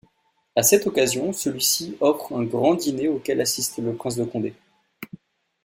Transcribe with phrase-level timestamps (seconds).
[0.55, 4.55] À cette occasion, celui-ci offre un grand dîner auquel assiste le prince de Condé.